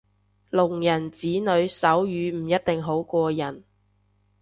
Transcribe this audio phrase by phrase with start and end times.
[0.49, 3.63] 聾人子女手語唔一定好過人